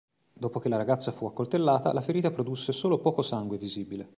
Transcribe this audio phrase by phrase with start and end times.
[0.33, 4.09] Dopo che la ragazza fu accoltellata, la ferita produsse solo poco sangue visibile.